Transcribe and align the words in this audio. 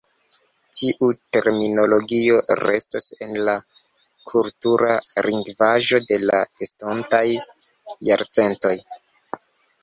Tiu 0.77 1.07
terminologio 1.35 2.39
restos 2.59 3.05
en 3.25 3.35
la 3.49 3.55
kultura 4.31 4.97
lingvaĵo 5.27 6.01
de 6.13 6.19
la 6.25 6.41
estontaj 6.69 7.23
jarcentoj. 8.09 8.75